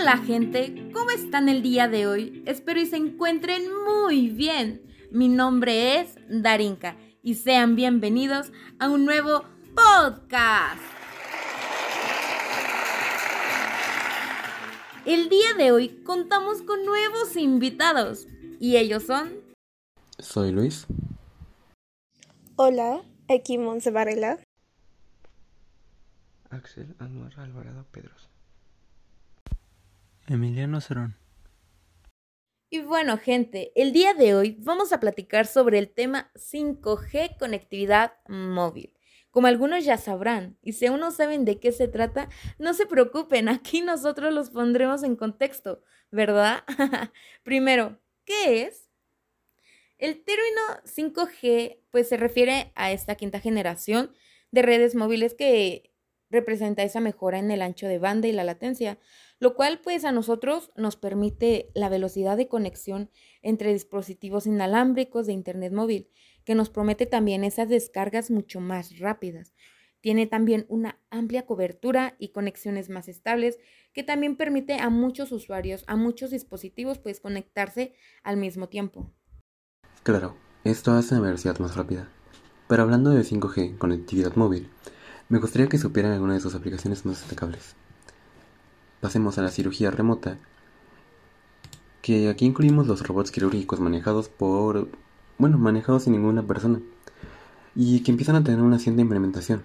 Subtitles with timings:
[0.00, 2.44] Hola gente, ¿cómo están el día de hoy?
[2.46, 4.80] Espero y se encuentren muy bien.
[5.10, 9.42] Mi nombre es Darinka y sean bienvenidos a un nuevo
[9.74, 10.80] podcast.
[15.04, 18.28] El día de hoy contamos con nuevos invitados
[18.60, 19.32] y ellos son...
[20.20, 20.86] Soy Luis.
[22.54, 24.38] Hola, aquí Monse Varela.
[26.50, 28.27] Axel Anuar Alvarado Pedros.
[30.28, 31.16] Emiliano Cerón.
[32.70, 38.12] Y bueno, gente, el día de hoy vamos a platicar sobre el tema 5G conectividad
[38.28, 38.92] móvil.
[39.30, 42.28] Como algunos ya sabrán, y si aún no saben de qué se trata,
[42.58, 46.64] no se preocupen, aquí nosotros los pondremos en contexto, ¿verdad?
[47.42, 48.90] Primero, ¿qué es?
[49.96, 54.12] El término 5G pues se refiere a esta quinta generación
[54.50, 55.92] de redes móviles que
[56.30, 58.98] representa esa mejora en el ancho de banda y la latencia,
[59.40, 63.10] lo cual pues a nosotros nos permite la velocidad de conexión
[63.42, 66.10] entre dispositivos inalámbricos de Internet móvil,
[66.44, 69.54] que nos promete también esas descargas mucho más rápidas.
[70.00, 73.58] Tiene también una amplia cobertura y conexiones más estables
[73.92, 79.12] que también permite a muchos usuarios, a muchos dispositivos, pues conectarse al mismo tiempo.
[80.04, 82.08] Claro, esto hace la velocidad más rápida.
[82.68, 84.70] Pero hablando de 5G, conectividad móvil,
[85.28, 87.74] me gustaría que supieran algunas de sus aplicaciones más destacables.
[89.00, 90.38] Pasemos a la cirugía remota,
[92.02, 94.88] que aquí incluimos los robots quirúrgicos manejados por,
[95.38, 96.80] bueno, manejados sin ninguna persona,
[97.76, 99.62] y que empiezan a tener una cierta implementación.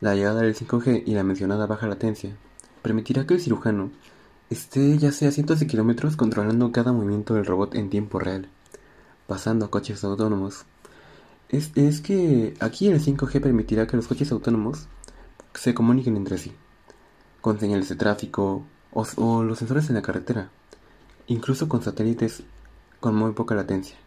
[0.00, 2.36] La llegada del 5G y la mencionada baja latencia
[2.82, 3.90] permitirá que el cirujano
[4.50, 8.48] esté ya sea a cientos de kilómetros controlando cada movimiento del robot en tiempo real,
[9.26, 10.64] pasando a coches autónomos.
[11.48, 14.88] Es, es que aquí el 5G permitirá que los coches autónomos
[15.54, 16.52] se comuniquen entre sí,
[17.44, 20.48] con señales de tráfico o, los sensores en la carretera,
[21.26, 22.42] incluso con satélites
[23.00, 23.98] con muy poca latencia.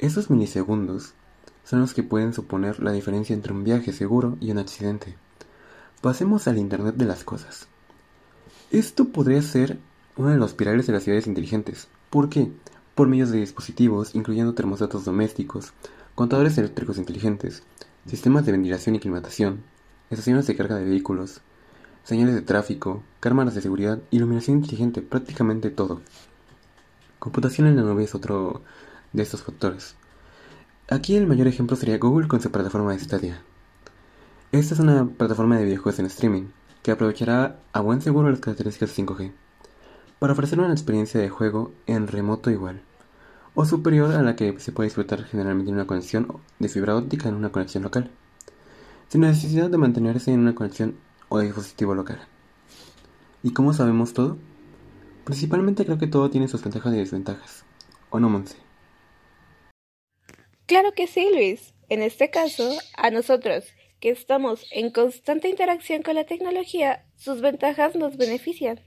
[0.00, 1.14] Esos milisegundos
[1.62, 5.14] son los que pueden suponer la diferencia entre un viaje seguro y un accidente.
[6.00, 7.68] Pasemos al Internet de las Cosas.
[8.72, 9.78] Esto podría ser
[10.16, 11.86] uno de los pilares de las ciudades inteligentes.
[12.10, 12.50] ¿Por qué?
[12.96, 15.74] Por medios de dispositivos, incluyendo termostatos domésticos,
[16.16, 17.62] contadores eléctricos inteligentes,
[18.08, 19.62] sistemas de ventilación y climatación,
[20.10, 21.40] estaciones de carga de vehículos,
[22.08, 26.00] señales de tráfico, cámaras de seguridad, iluminación inteligente, prácticamente todo.
[27.18, 28.62] Computación en la nube es otro
[29.12, 29.94] de estos factores.
[30.88, 33.42] Aquí el mayor ejemplo sería Google con su plataforma de Stadia.
[34.52, 36.44] Esta es una plataforma de videojuegos en streaming
[36.82, 39.32] que aprovechará a buen seguro las características 5G
[40.18, 42.80] para ofrecer una experiencia de juego en remoto igual
[43.54, 47.28] o superior a la que se puede disfrutar generalmente en una conexión de fibra óptica
[47.28, 48.10] en una conexión local
[49.08, 50.96] sin necesidad de mantenerse en una conexión
[51.28, 52.20] o dispositivo local.
[53.42, 54.38] ¿Y cómo sabemos todo?
[55.24, 57.64] Principalmente creo que todo tiene sus ventajas y desventajas.
[58.10, 58.56] ¿O no, Monse?
[60.66, 61.74] Claro que sí, Luis.
[61.88, 63.64] En este caso, a nosotros,
[64.00, 68.80] que estamos en constante interacción con la tecnología, sus ventajas nos benefician,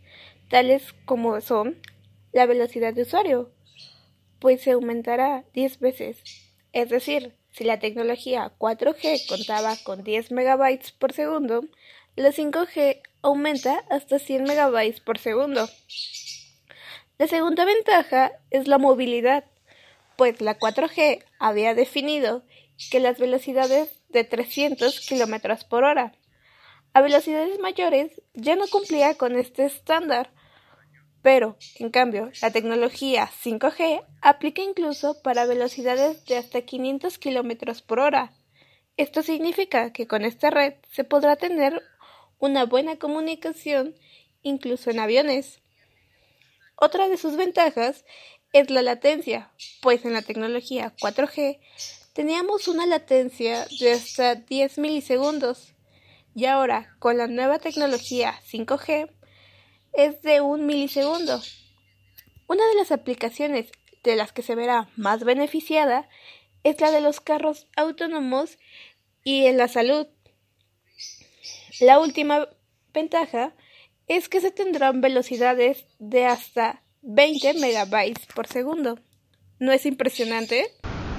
[0.50, 1.78] tales como son
[2.32, 3.52] la velocidad de usuario,
[4.40, 6.24] pues se aumentará 10 veces.
[6.74, 11.66] Es decir, si la tecnología 4G contaba con 10 megabytes por segundo,
[12.16, 15.68] la 5G aumenta hasta 100 megabytes por segundo.
[17.18, 19.46] La segunda ventaja es la movilidad,
[20.18, 22.44] pues la 4G había definido
[22.90, 26.14] que las velocidades de 300 km por hora.
[26.94, 30.32] A velocidades mayores ya no cumplía con este estándar,
[31.22, 38.00] pero, en cambio, la tecnología 5G aplica incluso para velocidades de hasta 500 km por
[38.00, 38.34] hora.
[38.98, 41.82] Esto significa que con esta red se podrá tener
[42.42, 43.96] una buena comunicación
[44.42, 45.62] incluso en aviones.
[46.76, 48.04] Otra de sus ventajas
[48.52, 51.60] es la latencia, pues en la tecnología 4G
[52.14, 55.74] teníamos una latencia de hasta 10 milisegundos
[56.36, 59.10] y ahora con la nueva tecnología 5G
[59.94, 61.42] es de un milisegundo.
[62.48, 63.72] Una de las aplicaciones
[64.04, 66.10] de las que se verá más beneficiada
[66.64, 68.58] es la de los carros autónomos
[69.24, 70.08] y en la salud.
[71.82, 72.48] La última
[72.94, 73.54] ventaja
[74.08, 79.00] es que se tendrán velocidades de hasta 20 megabytes por segundo.
[79.58, 80.68] ¿No es impresionante?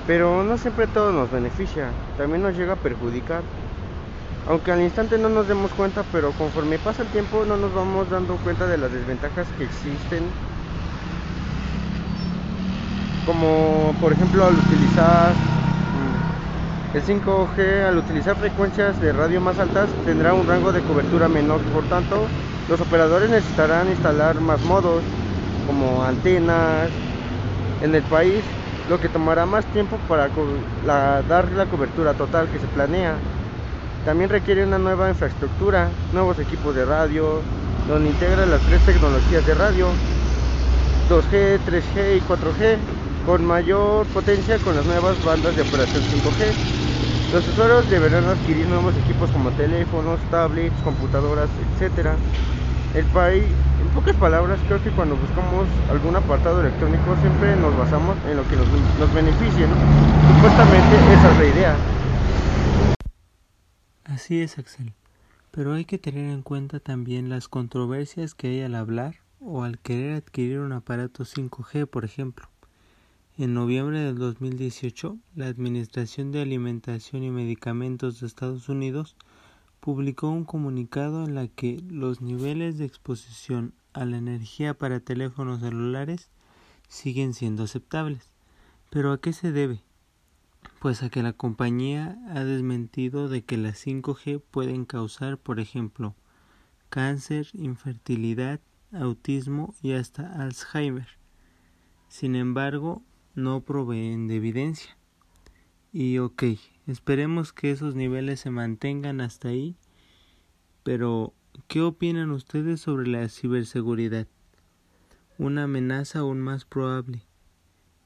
[0.07, 3.43] Pero no siempre todo nos beneficia, también nos llega a perjudicar.
[4.47, 8.09] Aunque al instante no nos demos cuenta, pero conforme pasa el tiempo no nos vamos
[8.09, 10.23] dando cuenta de las desventajas que existen.
[13.27, 15.33] Como por ejemplo al utilizar
[16.95, 21.61] el 5G, al utilizar frecuencias de radio más altas, tendrá un rango de cobertura menor.
[21.73, 22.27] Por tanto,
[22.69, 25.03] Los operadores necesitarán instalar más modos,
[25.67, 26.89] como antenas,
[27.83, 28.43] en el país,
[28.89, 30.29] lo que tomará más tiempo para
[31.23, 33.15] dar la cobertura total que se planea.
[34.05, 37.41] También requiere una nueva infraestructura, nuevos equipos de radio,
[37.89, 39.89] donde integra las tres tecnologías de radio,
[41.11, 42.79] 2G, 3G y 4G,
[43.27, 46.53] con mayor potencia con las nuevas bandas de operación 5G.
[47.33, 51.49] Los usuarios deberán adquirir nuevos equipos como teléfonos, tablets, computadoras,
[51.81, 52.11] etc.
[52.95, 53.45] El país,
[53.81, 58.49] en pocas palabras, creo que cuando buscamos algún apartado electrónico siempre nos basamos en lo
[58.49, 58.67] que nos,
[58.99, 59.67] nos beneficie,
[60.35, 61.77] Supuestamente esa es la idea.
[64.05, 64.93] Así es, Axel.
[65.53, 69.79] Pero hay que tener en cuenta también las controversias que hay al hablar o al
[69.79, 72.52] querer adquirir un aparato 5G, por ejemplo.
[73.39, 79.17] En noviembre del 2018, la Administración de Alimentación y Medicamentos de Estados Unidos
[79.81, 85.61] publicó un comunicado en la que los niveles de exposición a la energía para teléfonos
[85.61, 86.31] celulares
[86.89, 88.31] siguen siendo aceptables.
[88.91, 89.83] ¿Pero a qué se debe?
[90.83, 96.17] pues a que la compañía ha desmentido de que las 5G pueden causar, por ejemplo,
[96.89, 98.59] cáncer, infertilidad,
[98.93, 101.07] autismo y hasta Alzheimer.
[102.09, 103.01] Sin embargo,
[103.35, 104.97] no proveen de evidencia.
[105.93, 106.45] Y ok,
[106.87, 109.77] esperemos que esos niveles se mantengan hasta ahí,
[110.83, 111.35] pero
[111.69, 114.27] ¿qué opinan ustedes sobre la ciberseguridad?
[115.39, 117.27] Una amenaza aún más probable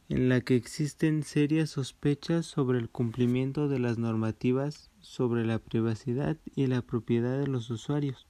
[0.09, 6.37] en la que existen serias sospechas sobre el cumplimiento de las normativas sobre la privacidad
[6.55, 8.27] y la propiedad de los usuarios,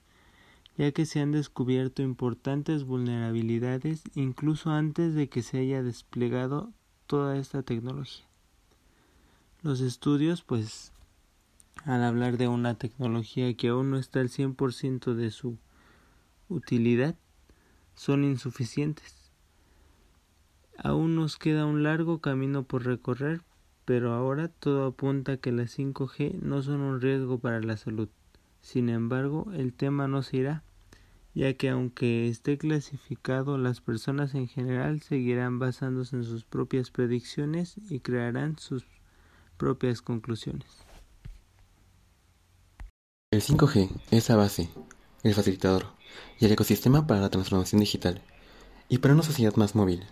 [0.77, 6.73] ya que se han descubierto importantes vulnerabilidades incluso antes de que se haya desplegado
[7.07, 8.25] toda esta tecnología.
[9.63, 10.91] Los estudios, pues,
[11.85, 15.57] al hablar de una tecnología que aún no está al 100% de su
[16.49, 17.15] utilidad,
[17.95, 19.17] son insuficientes
[20.79, 23.41] Aún nos queda un largo camino por recorrer,
[23.83, 28.09] pero ahora todo apunta a que las 5G no son un riesgo para la salud.
[28.61, 30.63] Sin embargo, el tema no se irá,
[31.37, 37.75] ya que aunque esté clasificado, las personas en general seguirán basándose en sus propias predicciones
[37.89, 38.85] y crearán sus
[39.57, 40.67] propias conclusiones.
[43.31, 44.69] El 5G es la base,
[45.21, 45.85] el facilitador
[46.39, 48.21] y el ecosistema para la transformación digital
[48.89, 50.03] y para una sociedad más móvil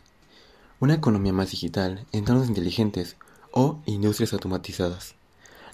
[0.79, 3.15] una economía más digital, entornos inteligentes
[3.51, 5.15] o industrias automatizadas.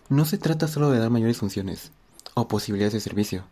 [0.09, 1.91] No se trata solo de dar mayores funciones
[2.35, 3.43] o posibilidades de servicio,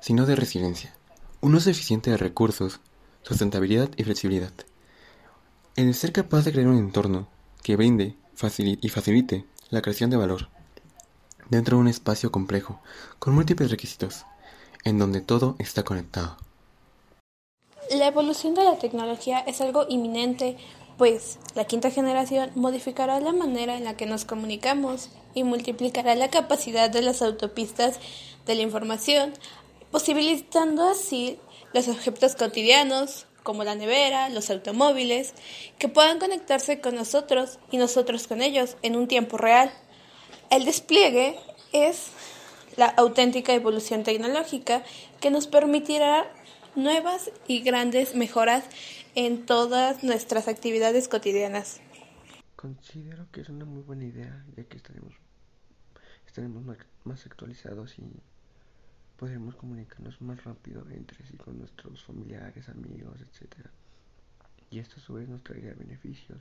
[0.00, 0.94] sino de resiliencia,
[1.40, 2.80] un uso eficiente de recursos,
[3.22, 4.52] sustentabilidad y flexibilidad.
[5.76, 7.28] El ser capaz de crear un entorno
[7.62, 8.16] que brinde
[8.80, 10.48] y facilite la creación de valor
[11.50, 12.80] dentro de un espacio complejo
[13.18, 14.24] con múltiples requisitos,
[14.84, 16.36] en donde todo está conectado.
[17.90, 20.58] La evolución de la tecnología es algo inminente
[20.98, 26.28] pues la quinta generación modificará la manera en la que nos comunicamos y multiplicará la
[26.28, 28.00] capacidad de las autopistas
[28.46, 29.32] de la información,
[29.90, 31.38] posibilitando así
[31.72, 35.34] los objetos cotidianos, como la nevera, los automóviles,
[35.78, 39.72] que puedan conectarse con nosotros y nosotros con ellos en un tiempo real.
[40.50, 41.38] El despliegue
[41.72, 42.08] es
[42.76, 44.82] la auténtica evolución tecnológica
[45.20, 46.30] que nos permitirá
[46.74, 48.64] nuevas y grandes mejoras
[49.14, 51.80] en todas nuestras actividades cotidianas.
[52.54, 55.14] Considero que es una muy buena idea, ya que estaremos,
[56.26, 56.62] estaremos
[57.04, 58.02] más actualizados y
[59.18, 63.66] podremos comunicarnos más rápido entre sí con nuestros familiares, amigos, etc.
[64.70, 66.40] Y esto a su vez nos traería beneficios,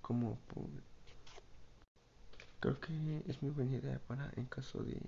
[0.00, 0.38] como
[2.60, 5.00] creo que es muy buena idea para en caso de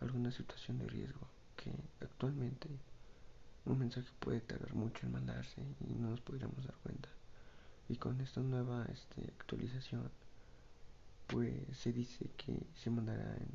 [0.00, 1.26] alguna situación de riesgo
[1.56, 2.68] que actualmente
[3.64, 7.08] un mensaje puede tardar mucho en mandarse y no nos podríamos dar cuenta.
[7.88, 10.10] Y con esta nueva este, actualización,
[11.26, 13.48] pues se dice que se mandará en,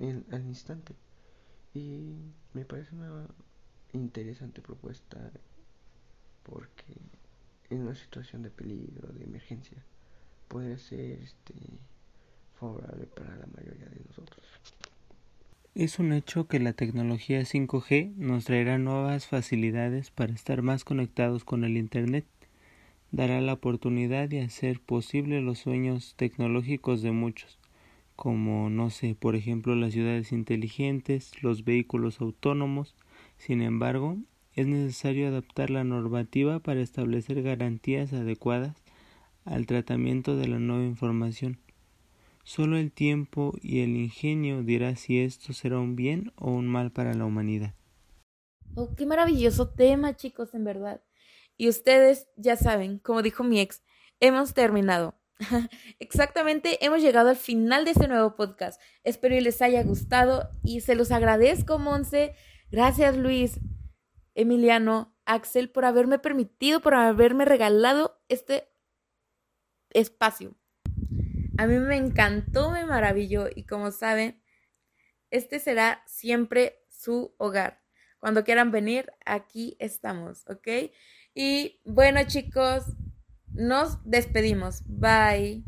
[0.00, 0.94] al instante.
[1.74, 2.16] Y
[2.52, 3.26] me parece una
[3.92, 5.30] interesante propuesta
[6.42, 6.96] porque
[7.70, 9.84] en una situación de peligro, de emergencia,
[10.48, 11.54] puede ser este,
[12.58, 14.44] favorable para la mayoría de nosotros.
[15.76, 21.44] Es un hecho que la tecnología 5G nos traerá nuevas facilidades para estar más conectados
[21.44, 22.26] con el Internet.
[23.12, 27.59] Dará la oportunidad de hacer posible los sueños tecnológicos de muchos,
[28.20, 32.94] como, no sé, por ejemplo, las ciudades inteligentes, los vehículos autónomos.
[33.38, 34.18] Sin embargo,
[34.54, 38.76] es necesario adaptar la normativa para establecer garantías adecuadas
[39.44, 41.58] al tratamiento de la nueva información
[42.44, 46.90] Solo el tiempo y el ingenio dirá si esto será un bien o un mal
[46.90, 47.74] para la humanidad.
[48.74, 51.02] Oh, qué maravilloso tema, chicos, en verdad.
[51.56, 53.84] Y ustedes ya saben, como dijo mi ex,
[54.20, 55.19] hemos terminado.
[55.98, 58.80] Exactamente, hemos llegado al final de este nuevo podcast.
[59.04, 62.34] Espero que les haya gustado y se los agradezco, Monse.
[62.70, 63.60] Gracias, Luis,
[64.34, 68.68] Emiliano, Axel, por haberme permitido, por haberme regalado este
[69.90, 70.54] espacio.
[71.58, 74.42] A mí me encantó, me maravilló y como saben,
[75.30, 77.82] este será siempre su hogar.
[78.18, 80.92] Cuando quieran venir, aquí estamos, ¿ok?
[81.34, 82.84] Y bueno chicos,
[83.54, 84.82] nos despedimos.
[84.86, 85.64] Bye.